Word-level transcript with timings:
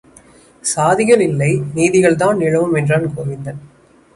சாதிகள் 0.63 1.21
இல்லை 1.21 1.61
நீதிகள்தான் 1.75 2.37
நிலவும் 2.37 2.73
என்றான் 2.73 3.07
கோவிந்தன். 3.17 3.61